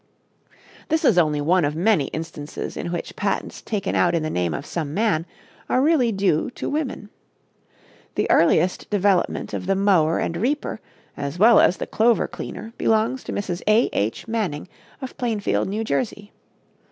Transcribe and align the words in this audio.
This 0.89 1.05
is 1.05 1.19
only 1.19 1.41
one 1.41 1.63
of 1.63 1.75
many 1.75 2.05
instances 2.05 2.75
in 2.75 2.91
which 2.91 3.15
patents, 3.15 3.61
taken 3.61 3.93
out 3.93 4.15
in 4.15 4.23
the 4.23 4.31
name 4.31 4.51
of 4.51 4.65
some 4.65 4.95
man, 4.95 5.27
are 5.69 5.79
really 5.79 6.11
due 6.11 6.49
to 6.55 6.67
women. 6.71 7.11
The 8.15 8.27
earliest 8.31 8.89
development 8.89 9.53
of 9.53 9.67
the 9.67 9.75
mower 9.75 10.17
and 10.17 10.35
reaper, 10.35 10.81
as 11.15 11.37
well 11.37 11.59
as 11.59 11.77
the 11.77 11.85
clover 11.85 12.27
cleaner, 12.27 12.73
belongs 12.79 13.23
to 13.25 13.31
Mrs. 13.31 13.61
A. 13.67 13.89
H. 13.93 14.27
Manning, 14.27 14.67
of 15.03 15.15
Plainfield, 15.17 15.67
New 15.69 15.83
Jersey. 15.83 16.31